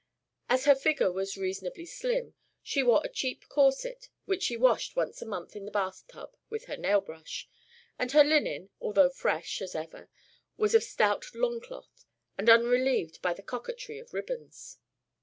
As 0.49 0.65
her 0.65 0.73
figure 0.73 1.11
was 1.11 1.37
reasonably 1.37 1.85
slim, 1.85 2.33
she 2.63 2.81
wore 2.81 3.01
a 3.05 3.07
cheap 3.07 3.47
corset 3.49 4.09
which 4.25 4.41
she 4.41 4.57
washed 4.57 4.95
once 4.95 5.21
a 5.21 5.27
month 5.27 5.55
in 5.55 5.65
the 5.65 5.69
bath 5.71 6.05
tub 6.07 6.35
with 6.49 6.65
her 6.65 6.75
nailbrush; 6.75 7.47
and 7.99 8.11
her 8.11 8.23
linen, 8.23 8.71
although 8.79 9.11
fresh, 9.11 9.61
as 9.61 9.75
ever, 9.75 10.09
was 10.57 10.73
of 10.73 10.81
stout 10.83 11.35
longcloth, 11.35 12.05
and 12.35 12.49
unrelieved 12.49 13.21
by 13.21 13.35
the 13.35 13.43
coquetry 13.43 13.99
of 13.99 14.11
ribbons. 14.11 14.79